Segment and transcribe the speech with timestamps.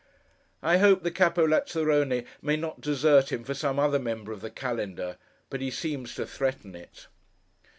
[0.63, 4.49] I hope the Capo Lazzarone may not desert him for some other member of the
[4.49, 5.17] Calendar,
[5.51, 7.05] but he seems to threaten it.